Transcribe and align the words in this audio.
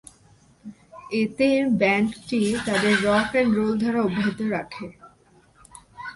এতে 1.13 1.47
ব্যান্ডটি 1.79 2.41
তাদের 2.65 2.95
রক 3.03 3.29
অ্যান্ড 3.33 3.51
রোল 3.55 3.73
ধারা 3.81 3.99
অব্যাহত 4.01 4.39
রাখে। 4.51 4.87